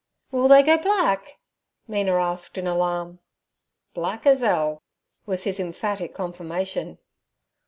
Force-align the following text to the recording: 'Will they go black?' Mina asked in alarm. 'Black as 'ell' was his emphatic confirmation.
'Will 0.31 0.47
they 0.47 0.63
go 0.63 0.79
black?' 0.79 1.37
Mina 1.87 2.13
asked 2.15 2.57
in 2.57 2.65
alarm. 2.65 3.19
'Black 3.93 4.25
as 4.25 4.41
'ell' 4.41 4.81
was 5.27 5.43
his 5.43 5.59
emphatic 5.59 6.15
confirmation. 6.15 6.97